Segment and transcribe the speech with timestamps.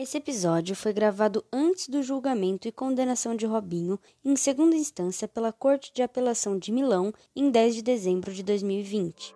[0.00, 5.52] Esse episódio foi gravado antes do julgamento e condenação de Robinho em segunda instância pela
[5.52, 9.34] Corte de Apelação de Milão em 10 de dezembro de 2020.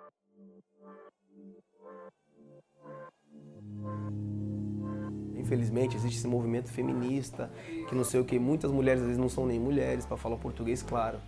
[5.34, 7.50] Infelizmente existe esse movimento feminista,
[7.88, 10.36] que não sei o que, muitas mulheres às vezes não são nem mulheres, para falar
[10.36, 11.20] português claro.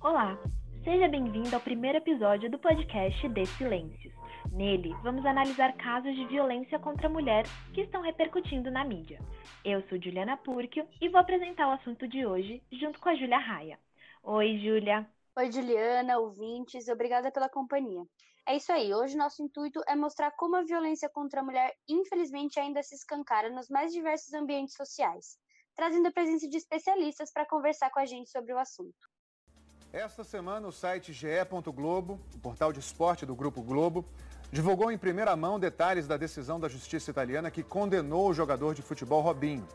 [0.00, 0.36] Olá,
[0.90, 4.14] Seja bem-vindo ao primeiro episódio do podcast De Silêncios.
[4.50, 9.20] Nele, vamos analisar casos de violência contra a mulher que estão repercutindo na mídia.
[9.62, 13.36] Eu sou Juliana Purkio e vou apresentar o assunto de hoje junto com a Júlia
[13.36, 13.78] Raia.
[14.22, 15.06] Oi, Júlia.
[15.36, 18.02] Oi, Juliana, ouvintes, obrigada pela companhia.
[18.46, 22.58] É isso aí, hoje nosso intuito é mostrar como a violência contra a mulher, infelizmente,
[22.58, 25.38] ainda se escancara nos mais diversos ambientes sociais,
[25.76, 29.17] trazendo a presença de especialistas para conversar com a gente sobre o assunto.
[29.92, 34.04] Esta semana, o site ge.globo, o portal de esporte do Grupo Globo,
[34.52, 38.82] divulgou em primeira mão detalhes da decisão da justiça italiana que condenou o jogador de
[38.82, 39.66] futebol Robinho.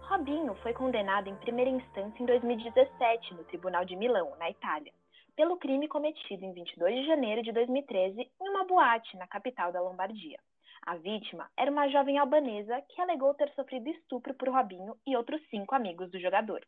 [0.00, 4.92] Robinho foi condenado em primeira instância em 2017 no Tribunal de Milão, na Itália,
[5.36, 9.80] pelo crime cometido em 22 de janeiro de 2013 em uma boate na capital da
[9.80, 10.40] Lombardia.
[10.84, 15.40] A vítima era uma jovem albanesa que alegou ter sofrido estupro por Robinho e outros
[15.50, 16.66] cinco amigos do jogador.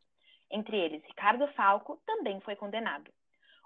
[0.51, 3.11] Entre eles, Ricardo Falco também foi condenado.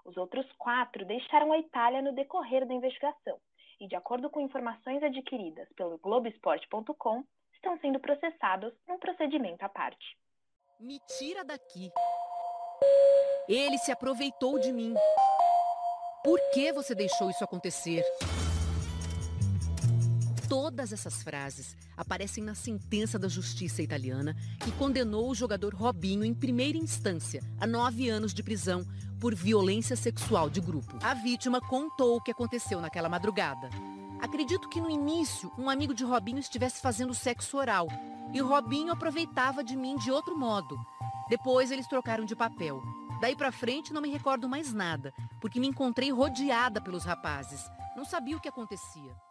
[0.05, 3.39] Os outros quatro deixaram a Itália no decorrer da investigação
[3.79, 10.17] e, de acordo com informações adquiridas pelo Globoesporte.com, estão sendo processados num procedimento à parte.
[10.79, 11.91] Me tira daqui.
[13.47, 14.93] Ele se aproveitou de mim.
[16.23, 18.03] Por que você deixou isso acontecer?
[20.49, 26.33] Todas essas frases aparecem na sentença da justiça italiana que condenou o jogador Robinho em
[26.33, 28.83] primeira instância a nove anos de prisão
[29.21, 30.97] por violência sexual de grupo.
[31.03, 33.69] A vítima contou o que aconteceu naquela madrugada.
[34.19, 37.87] Acredito que no início um amigo de Robinho estivesse fazendo sexo oral
[38.33, 40.75] e Robinho aproveitava de mim de outro modo.
[41.29, 42.81] Depois eles trocaram de papel.
[43.21, 47.69] Daí para frente não me recordo mais nada, porque me encontrei rodeada pelos rapazes.
[47.95, 49.28] Não sabia o que acontecia.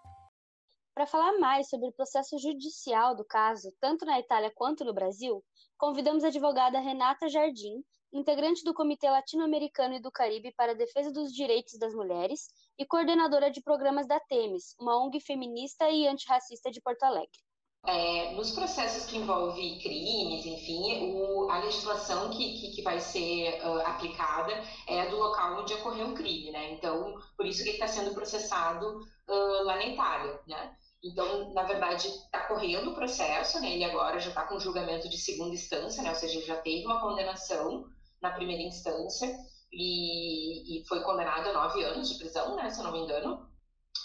[0.98, 5.44] Para falar mais sobre o processo judicial do caso, tanto na Itália quanto no Brasil,
[5.76, 11.12] convidamos a advogada Renata Jardim, integrante do Comitê Latino-Americano e do Caribe para a Defesa
[11.12, 16.69] dos Direitos das Mulheres e coordenadora de programas da Temis, uma ONG feminista e antirracista
[16.69, 17.38] de Porto Alegre.
[17.86, 23.65] É, nos processos que envolvem crimes, enfim, o, a legislação que, que, que vai ser
[23.65, 24.53] uh, aplicada
[24.88, 26.72] é a do local onde ocorreu o crime, né?
[26.72, 28.98] Então, por isso que ele está sendo processado
[29.28, 30.76] uh, lá na Itália, né?
[31.03, 33.72] Então, na verdade, está correndo o processo, né?
[33.72, 36.10] Ele agora já está com julgamento de segunda instância, né?
[36.10, 37.86] Ou seja, já teve uma condenação
[38.20, 39.32] na primeira instância
[39.72, 42.69] e, e foi condenado a nove anos de prisão, né?
[42.70, 43.48] Se eu não me engano.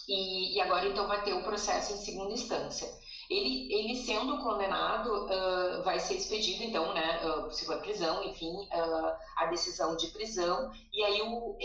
[0.07, 2.87] E, e agora, então, vai ter o processo em segunda instância.
[3.29, 8.51] Ele, ele sendo condenado, uh, vai ser expedido, então, né, uh, se for prisão, enfim,
[8.51, 11.57] uh, a decisão de prisão, e aí o,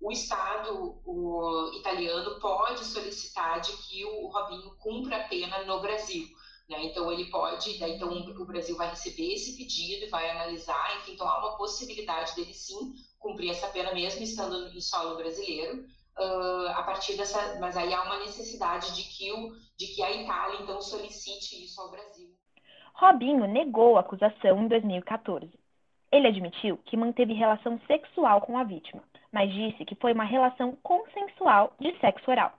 [0.00, 6.26] o Estado o italiano pode solicitar de que o Robinho cumpra a pena no Brasil.
[6.68, 6.86] Né?
[6.86, 11.12] Então ele pode, daí, então o Brasil vai receber esse pedido e vai analisar, enfim,
[11.12, 15.84] então há uma possibilidade dele sim cumprir essa pena mesmo estando em solo brasileiro.
[16.18, 20.10] Uh, a partir dessa, mas aí há uma necessidade de que o, de que a
[20.10, 22.34] Itália então solicite isso ao Brasil.
[22.94, 25.50] Robinho negou a acusação em 2014.
[26.10, 29.02] Ele admitiu que manteve relação sexual com a vítima,
[29.36, 32.54] mas disse que foi uma relação consensual de sexo oral.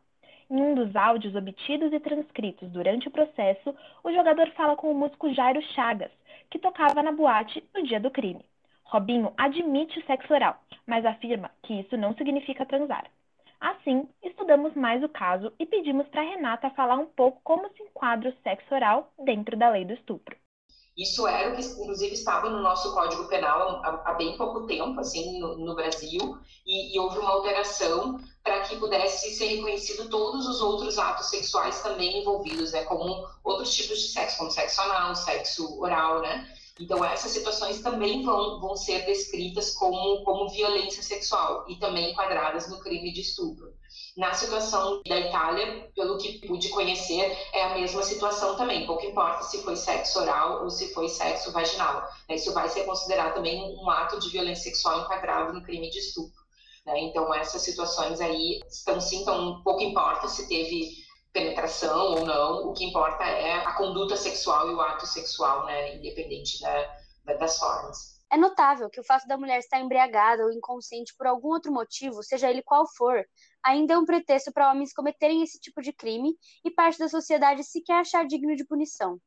[0.48, 4.94] Em um dos áudios obtidos e transcritos durante o processo, o jogador fala com o
[4.94, 6.12] músico Jairo Chagas,
[6.52, 8.46] que tocava na boate no dia do crime.
[8.84, 13.08] Robinho admite o sexo oral, mas afirma que isso não significa transar.
[13.60, 18.30] Assim, estudamos mais o caso e pedimos para Renata falar um pouco como se enquadra
[18.30, 20.38] o sexo oral dentro da lei do estupro.
[20.98, 25.00] Isso era o que, inclusive, estava no nosso Código Penal há, há bem pouco tempo,
[25.00, 30.48] assim, no, no Brasil, e, e, houve uma alteração para que pudesse ser reconhecido todos
[30.48, 35.14] os outros atos sexuais também envolvidos, né, como outros tipos de sexo, como sexo anal,
[35.14, 36.52] sexo oral, né?
[36.80, 42.70] Então, essas situações também vão, vão ser descritas como, como violência sexual e também enquadradas
[42.70, 43.74] no crime de estupro.
[44.18, 48.88] Na situação da Itália, pelo que pude conhecer, é a mesma situação também.
[48.88, 52.02] Pouco importa se foi sexo oral ou se foi sexo vaginal.
[52.28, 52.34] Né?
[52.34, 56.42] Isso vai ser considerado também um ato de violência sexual enquadrado no crime de estupro.
[56.84, 57.00] Né?
[57.02, 62.74] Então, essas situações aí estão sim, então pouco importa se teve penetração ou não, o
[62.74, 65.96] que importa é a conduta sexual e o ato sexual, né?
[65.96, 68.17] independente da, das formas.
[68.30, 72.22] É notável que o fato da mulher estar embriagada ou inconsciente por algum outro motivo,
[72.22, 73.26] seja ele qual for,
[73.64, 76.36] ainda é um pretexto para homens cometerem esse tipo de crime
[76.66, 79.18] e parte da sociedade sequer achar digno de punição.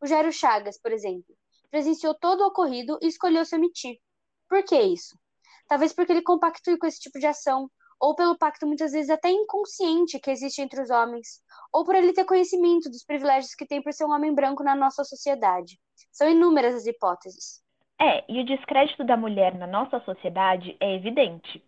[0.00, 1.34] O Jairo Chagas, por exemplo,
[1.70, 3.98] presenciou todo o ocorrido e escolheu se omitir.
[4.46, 5.18] Por que isso?
[5.66, 9.30] Talvez porque ele compactue com esse tipo de ação, ou pelo pacto muitas vezes até
[9.30, 11.40] inconsciente que existe entre os homens,
[11.72, 14.74] ou por ele ter conhecimento dos privilégios que tem por ser um homem branco na
[14.74, 15.80] nossa sociedade.
[16.12, 17.63] São inúmeras as hipóteses.
[18.00, 21.62] É, e o descrédito da mulher na nossa sociedade é evidente.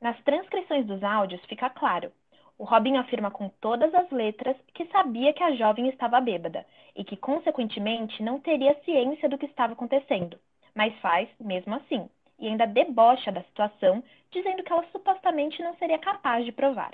[0.00, 2.12] Nas transcrições dos áudios fica claro.
[2.58, 7.04] O Robin afirma com todas as letras que sabia que a jovem estava bêbada e
[7.04, 10.38] que, consequentemente, não teria ciência do que estava acontecendo,
[10.74, 15.98] mas faz mesmo assim, e ainda debocha da situação, dizendo que ela supostamente não seria
[15.98, 16.92] capaz de provar.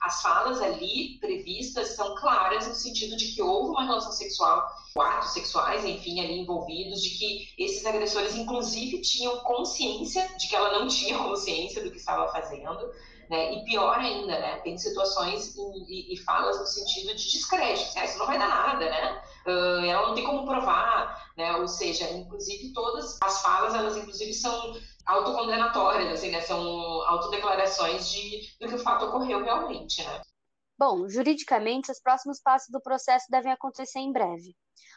[0.00, 4.68] As falas ali previstas são claras no sentido de que houve uma relação sexual,
[4.98, 10.78] atos sexuais, enfim, ali envolvidos, de que esses agressores, inclusive, tinham consciência de que ela
[10.78, 12.92] não tinha consciência do que estava fazendo.
[13.30, 13.54] Né?
[13.54, 14.56] E pior ainda, né?
[14.58, 17.92] tem situações e, e, e falas no sentido de descrédito.
[17.96, 19.22] Ah, isso não vai dar nada, né?
[19.46, 21.56] Uh, ela não tem como provar, né?
[21.56, 24.76] Ou seja, inclusive todas as falas, elas inclusive são
[25.06, 26.40] autocondenatórias, assim, né?
[26.40, 26.60] São
[27.02, 30.20] autodeclarações de, do que o fato ocorreu realmente, né?
[30.78, 34.54] Bom, juridicamente, os próximos passos do processo devem acontecer em breve.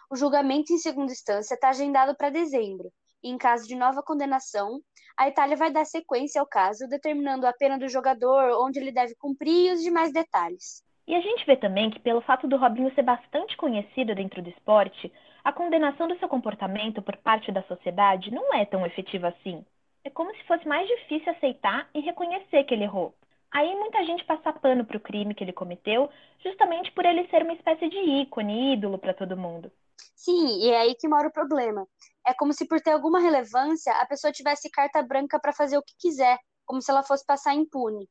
[0.09, 2.91] O julgamento em segunda instância está agendado para dezembro,
[3.23, 4.79] e em caso de nova condenação,
[5.17, 9.15] a Itália vai dar sequência ao caso, determinando a pena do jogador, onde ele deve
[9.15, 10.83] cumprir e os demais detalhes.
[11.07, 14.49] E a gente vê também que, pelo fato do Robinho ser bastante conhecido dentro do
[14.49, 15.11] esporte,
[15.43, 19.63] a condenação do seu comportamento por parte da sociedade não é tão efetiva assim
[20.05, 23.13] é como se fosse mais difícil aceitar e reconhecer que ele errou.
[23.51, 26.09] Aí muita gente passa pano para o crime que ele cometeu,
[26.43, 29.71] justamente por ele ser uma espécie de ícone, ídolo para todo mundo.
[30.15, 31.87] Sim, e é aí que mora o problema.
[32.25, 35.83] É como se por ter alguma relevância a pessoa tivesse carta branca para fazer o
[35.83, 38.07] que quiser, como se ela fosse passar impune.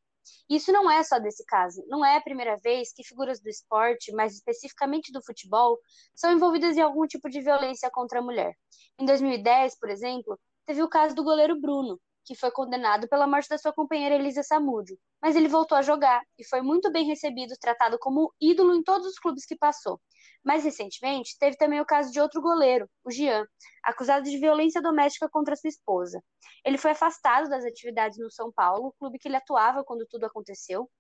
[0.49, 1.85] Isso não é só desse caso.
[1.87, 5.79] Não é a primeira vez que figuras do esporte, mais especificamente do futebol,
[6.15, 8.55] são envolvidas em algum tipo de violência contra a mulher.
[8.99, 13.49] Em 2010, por exemplo, teve o caso do goleiro Bruno, que foi condenado pela morte
[13.49, 17.55] da sua companheira Elisa Samúdio, mas ele voltou a jogar e foi muito bem recebido,
[17.61, 20.01] tratado como ídolo em todos os clubes que passou.
[20.43, 23.47] Mais recentemente, teve também o caso de outro goleiro, o Gian,
[23.83, 26.23] acusado de violência doméstica contra sua esposa.
[26.65, 30.91] Ele foi afastado das atividades no São Paulo, clube que ele atuava quando tudo aconteceu,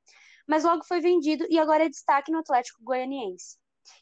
[0.46, 3.56] mas logo foi vendido e agora é destaque no Atlético Goianiense.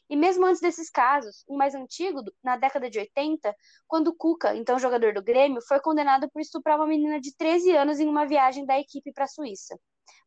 [0.09, 3.55] E mesmo antes desses casos, um mais antigo, na década de 80,
[3.87, 7.99] quando Cuca, então jogador do Grêmio, foi condenado por estuprar uma menina de 13 anos
[7.99, 9.77] em uma viagem da equipe para a Suíça.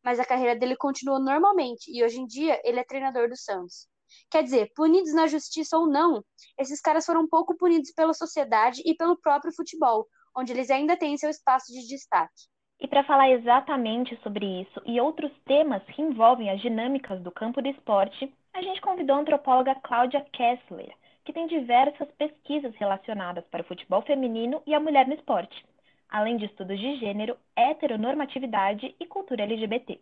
[0.03, 3.87] Mas a carreira dele continuou normalmente e hoje em dia ele é treinador do Santos.
[4.29, 6.23] Quer dizer, punidos na justiça ou não,
[6.57, 11.17] esses caras foram pouco punidos pela sociedade e pelo próprio futebol, onde eles ainda têm
[11.17, 12.47] seu espaço de destaque.
[12.79, 17.61] E para falar exatamente sobre isso e outros temas que envolvem as dinâmicas do campo
[17.61, 20.91] do esporte, a gente convidou a antropóloga Cláudia Kessler,
[21.23, 25.63] que tem diversas pesquisas relacionadas para o futebol feminino e a mulher no esporte,
[26.09, 30.01] além de estudos de gênero, heteronormatividade e cultura LGBT.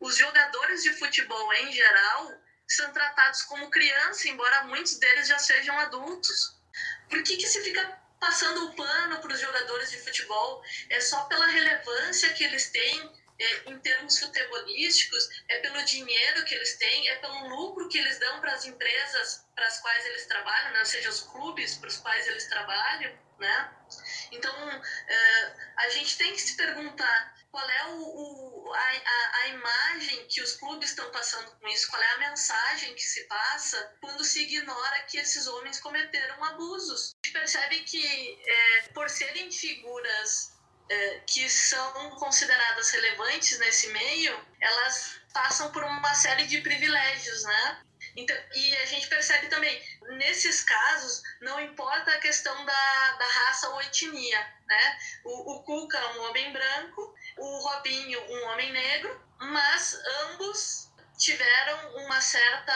[0.00, 2.32] Os jogadores de futebol em geral
[2.66, 6.58] são tratados como crianças, embora muitos deles já sejam adultos.
[7.10, 11.24] Por que, que se fica passando o pano para os jogadores de futebol, é só
[11.24, 13.12] pela relevância que eles têm
[13.42, 18.18] é, em termos futebolísticos, é pelo dinheiro que eles têm, é pelo lucro que eles
[18.18, 20.78] dão para as empresas para as quais eles trabalham, né?
[20.78, 23.12] ou seja, os clubes para os quais eles trabalham.
[23.38, 23.74] Né?
[24.30, 24.52] Então,
[25.08, 30.26] é, a gente tem que se perguntar qual é o, o a, a, a, imagem
[30.28, 34.24] que os clubes estão passando com isso, qual é a mensagem que se passa quando
[34.24, 37.12] se ignora que esses homens cometeram abusos.
[37.12, 40.52] A gente percebe que, é, por serem figuras
[41.26, 47.82] que são consideradas relevantes nesse meio, elas passam por uma série de privilégios, né?
[48.14, 49.82] Então, e a gente percebe também,
[50.18, 54.98] nesses casos, não importa a questão da, da raça ou etnia, né?
[55.24, 62.04] O, o Cuca é um homem branco, o Robinho um homem negro, mas ambos tiveram
[62.04, 62.72] uma certa,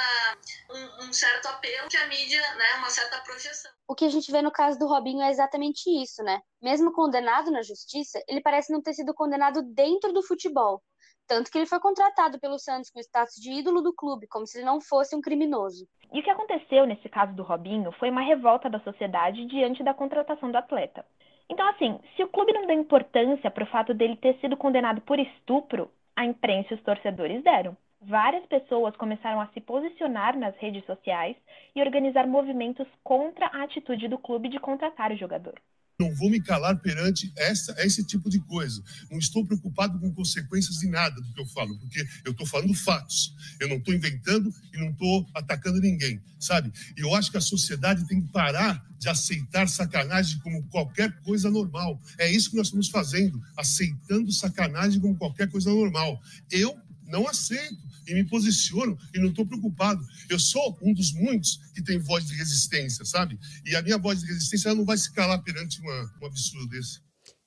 [0.71, 3.71] um, um, certo apelo que a mídia, né, uma certa projeção.
[3.89, 6.41] O que a gente vê no caso do Robinho é exatamente isso, né?
[6.63, 10.83] Mesmo condenado na justiça, ele parece não ter sido condenado dentro do futebol.
[11.27, 14.59] Tanto que ele foi contratado pelo Santos com status de ídolo do clube, como se
[14.59, 15.89] ele não fosse um criminoso.
[16.13, 19.93] E o que aconteceu nesse caso do Robinho foi uma revolta da sociedade diante da
[19.93, 21.05] contratação do atleta.
[21.49, 25.01] Então, assim, se o clube não deu importância para o fato dele ter sido condenado
[25.01, 27.77] por estupro, a imprensa e os torcedores deram.
[28.01, 31.37] Várias pessoas começaram a se posicionar nas redes sociais
[31.75, 35.55] e organizar movimentos contra a atitude do clube de contratar o jogador.
[35.99, 38.83] Não vou me calar perante essa, esse tipo de coisa.
[39.11, 42.75] Não estou preocupado com consequências de nada do que eu falo, porque eu estou falando
[42.75, 43.35] fatos.
[43.59, 46.71] Eu não estou inventando e não estou atacando ninguém, sabe?
[46.99, 51.51] E eu acho que a sociedade tem que parar de aceitar sacanagem como qualquer coisa
[51.51, 51.99] normal.
[52.19, 56.21] É isso que nós estamos fazendo, aceitando sacanagem como qualquer coisa normal.
[56.51, 60.05] Eu não aceito e me posiciono e não estou preocupado.
[60.29, 63.39] Eu sou um dos muitos que tem voz de resistência, sabe?
[63.65, 66.69] E a minha voz de resistência ela não vai se calar perante uma, um absurdo
[66.69, 67.01] desse.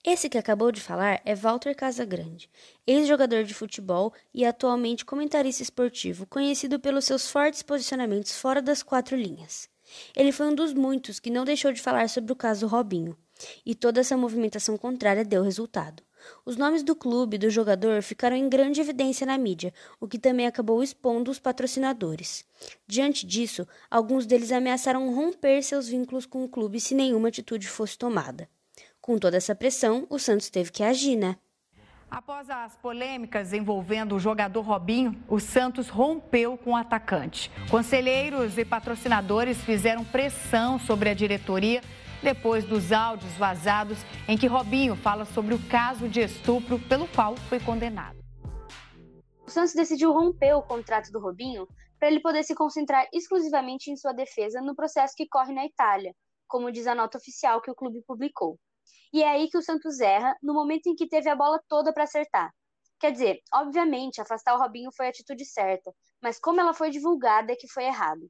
[0.04, 2.50] Esse que acabou de falar é Walter Casagrande,
[2.88, 9.18] ex-jogador de futebol e atualmente comentarista esportivo, conhecido pelos seus fortes posicionamentos fora das quatro
[9.18, 9.68] linhas.
[10.16, 13.18] Ele foi um dos muitos que não deixou de falar sobre o caso Robinho,
[13.66, 16.02] e toda essa movimentação contrária deu resultado.
[16.46, 20.18] Os nomes do clube e do jogador ficaram em grande evidência na mídia, o que
[20.18, 22.46] também acabou expondo os patrocinadores.
[22.88, 27.98] Diante disso, alguns deles ameaçaram romper seus vínculos com o clube se nenhuma atitude fosse
[27.98, 28.50] tomada.
[29.02, 31.38] Com toda essa pressão, o Santos teve que agir, né?
[32.12, 37.52] Após as polêmicas envolvendo o jogador Robinho, o Santos rompeu com o atacante.
[37.70, 41.82] Conselheiros e patrocinadores fizeram pressão sobre a diretoria
[42.22, 43.98] depois dos áudios vazados
[44.28, 48.18] em que Robinho fala sobre o caso de estupro pelo qual foi condenado.
[49.46, 53.98] O Santos decidiu romper o contrato do Robinho para ele poder se concentrar exclusivamente em
[53.98, 56.14] sua defesa no processo que corre na Itália,
[56.48, 58.60] como diz a nota oficial que o clube publicou.
[59.12, 61.92] E é aí que o Santos erra, no momento em que teve a bola toda
[61.92, 62.54] para acertar.
[63.00, 67.52] Quer dizer, obviamente, afastar o Robinho foi a atitude certa, mas como ela foi divulgada
[67.52, 68.30] é que foi errado.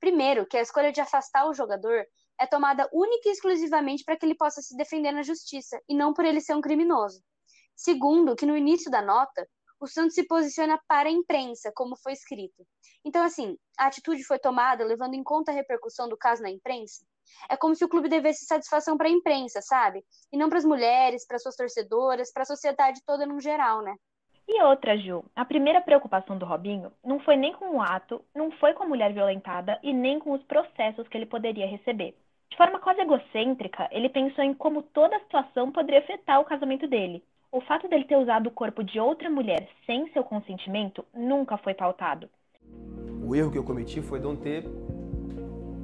[0.00, 2.04] Primeiro, que a escolha de afastar o jogador
[2.40, 6.12] é tomada única e exclusivamente para que ele possa se defender na justiça e não
[6.12, 7.22] por ele ser um criminoso.
[7.74, 9.48] Segundo, que no início da nota,
[9.80, 12.66] o Santos se posiciona para a imprensa, como foi escrito.
[13.04, 17.06] Então, assim, a atitude foi tomada levando em conta a repercussão do caso na imprensa?
[17.48, 20.04] É como se o clube devesse satisfação para a imprensa, sabe?
[20.32, 23.94] E não para as mulheres, para suas torcedoras, para a sociedade toda no geral, né?
[24.48, 28.50] E outra, Ju, a primeira preocupação do Robinho não foi nem com o ato, não
[28.52, 32.16] foi com a mulher violentada e nem com os processos que ele poderia receber.
[32.50, 36.86] De forma quase egocêntrica, ele pensou em como toda a situação poderia afetar o casamento
[36.86, 37.22] dele.
[37.52, 41.74] O fato dele ter usado o corpo de outra mulher sem seu consentimento nunca foi
[41.74, 42.28] pautado.
[43.24, 44.64] O erro que eu cometi foi não ter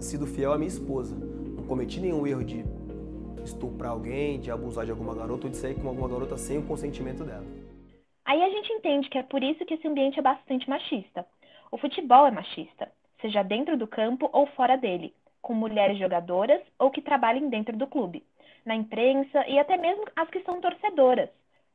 [0.00, 1.14] sido fiel à minha esposa.
[1.14, 2.64] Não cometi nenhum erro de
[3.44, 6.66] estuprar alguém, de abusar de alguma garota ou de sair com alguma garota sem o
[6.66, 7.44] consentimento dela.
[8.24, 11.26] Aí a gente entende que é por isso que esse ambiente é bastante machista.
[11.70, 12.90] O futebol é machista,
[13.20, 15.14] seja dentro do campo ou fora dele
[15.44, 18.24] com mulheres jogadoras ou que trabalhem dentro do clube,
[18.64, 21.28] na imprensa e até mesmo as que são torcedoras.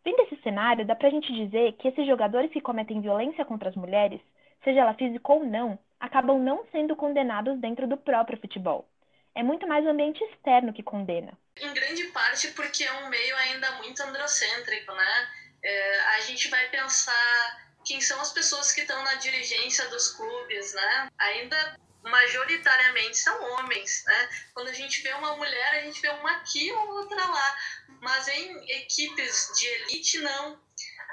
[0.03, 3.75] Vendo esse cenário, dá pra gente dizer que esses jogadores que cometem violência contra as
[3.75, 4.19] mulheres,
[4.63, 8.89] seja ela física ou não, acabam não sendo condenados dentro do próprio futebol.
[9.35, 11.37] É muito mais o ambiente externo que condena.
[11.61, 15.27] Em grande parte porque é um meio ainda muito androcêntrico, né?
[15.63, 20.73] É, a gente vai pensar quem são as pessoas que estão na dirigência dos clubes,
[20.73, 21.07] né?
[21.19, 24.29] Ainda majoritariamente são homens, né?
[24.53, 27.57] Quando a gente vê uma mulher, a gente vê uma aqui ou outra lá,
[28.01, 30.61] mas em equipes de elite não.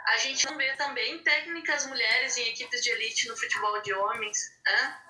[0.07, 4.39] A gente não vê também técnicas mulheres em equipes de elite no futebol de homens,
[4.65, 5.03] né?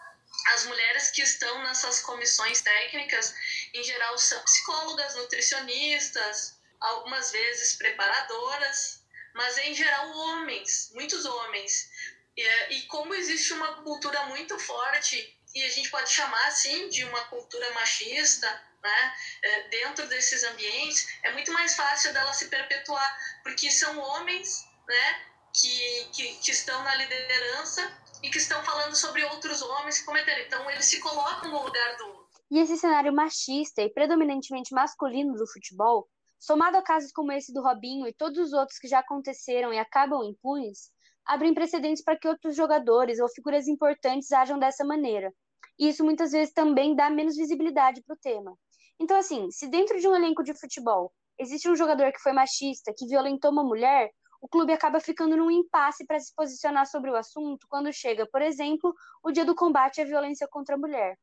[0.49, 3.35] As mulheres que estão nessas comissões técnicas,
[3.75, 9.03] em geral, são psicólogas, nutricionistas, algumas vezes preparadoras,
[9.35, 11.91] mas em geral homens, muitos homens.
[12.37, 17.03] E, e como existe uma cultura muito forte e a gente pode chamar assim de
[17.05, 18.47] uma cultura machista,
[18.83, 19.15] né?
[19.43, 25.23] É, dentro desses ambientes, é muito mais fácil dela se perpetuar, porque são homens, né?
[25.55, 27.91] Que, que, que estão na liderança
[28.23, 30.43] e que estão falando sobre outros homens que cometeram.
[30.43, 32.27] Então, eles se colocam no lugar do.
[32.51, 36.07] E esse cenário machista e predominantemente masculino do futebol,
[36.39, 39.79] somado a casos como esse do Robinho e todos os outros que já aconteceram e
[39.79, 40.91] acabam impunes,
[41.25, 45.33] abrem precedentes para que outros jogadores ou figuras importantes ajam dessa maneira,
[45.79, 48.57] e isso muitas vezes também dá menos visibilidade para o tema.
[48.99, 52.95] Então, assim, se dentro de um elenco de futebol existe um jogador que foi machista,
[52.97, 57.17] que violentou uma mulher, o clube acaba ficando num impasse para se posicionar sobre o
[57.17, 61.19] assunto quando chega, por exemplo, o dia do combate à violência contra a mulher.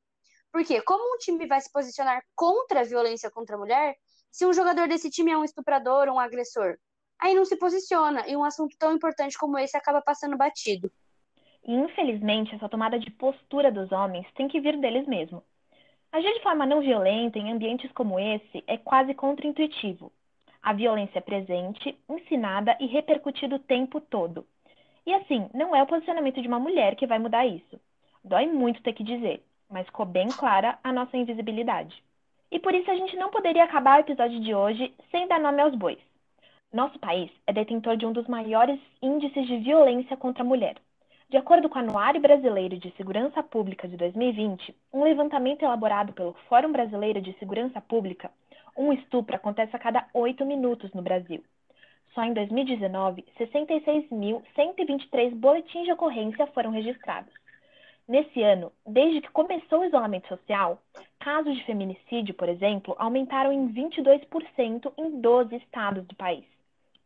[0.51, 3.95] Porque como um time vai se posicionar contra a violência contra a mulher
[4.31, 6.77] se um jogador desse time é um estuprador um agressor?
[7.19, 10.91] Aí não se posiciona e um assunto tão importante como esse acaba passando batido.
[11.65, 15.43] E infelizmente, essa tomada de postura dos homens tem que vir deles mesmos.
[16.11, 20.11] Agir de forma não violenta em ambientes como esse é quase contraintuitivo.
[20.61, 24.45] A violência é presente, ensinada e repercutida o tempo todo.
[25.05, 27.79] E assim, não é o posicionamento de uma mulher que vai mudar isso.
[28.23, 32.01] Dói muito ter que dizer, mas ficou bem clara a nossa invisibilidade.
[32.51, 35.61] E por isso a gente não poderia acabar o episódio de hoje sem dar nome
[35.61, 35.99] aos bois.
[36.71, 40.75] Nosso país é detentor de um dos maiores índices de violência contra a mulher.
[41.33, 46.33] De acordo com o Anuário Brasileiro de Segurança Pública de 2020, um levantamento elaborado pelo
[46.47, 48.29] Fórum Brasileiro de Segurança Pública,
[48.77, 51.43] um estupro acontece a cada oito minutos no Brasil.
[52.13, 57.33] Só em 2019, 66.123 boletins de ocorrência foram registrados.
[58.07, 60.79] Nesse ano, desde que começou o isolamento social,
[61.19, 66.45] casos de feminicídio, por exemplo, aumentaram em 22% em 12 estados do país.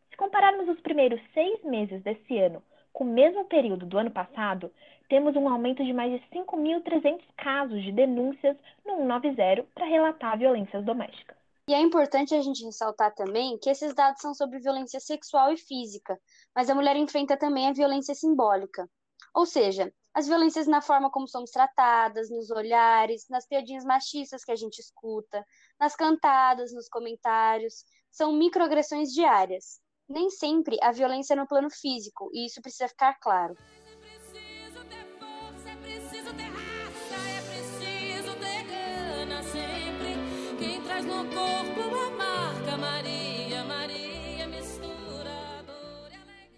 [0.09, 2.61] Se compararmos os primeiros seis meses desse ano
[2.97, 4.73] com o mesmo período do ano passado,
[5.07, 10.83] temos um aumento de mais de 5.300 casos de denúncias no 190 para relatar violências
[10.83, 11.37] domésticas.
[11.69, 15.57] E é importante a gente ressaltar também que esses dados são sobre violência sexual e
[15.57, 16.19] física,
[16.55, 18.89] mas a mulher enfrenta também a violência simbólica.
[19.31, 24.51] Ou seja, as violências na forma como somos tratadas, nos olhares, nas piadinhas machistas que
[24.51, 25.45] a gente escuta,
[25.79, 32.29] nas cantadas, nos comentários, são microagressões diárias nem sempre a violência é no plano físico,
[32.33, 33.55] e isso precisa ficar claro.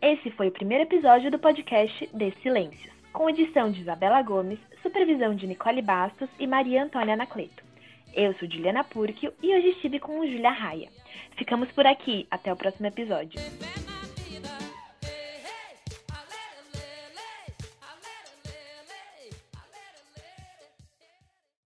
[0.02, 5.36] Esse foi o primeiro episódio do podcast De Silêncios, com edição de Isabela Gomes, supervisão
[5.36, 7.64] de Nicole Bastos e Maria Antônia Anacleto.
[8.14, 10.90] Eu sou Juliana Purkio e hoje estive com o Julia Raia.
[11.38, 12.28] Ficamos por aqui.
[12.30, 13.40] Até o próximo episódio.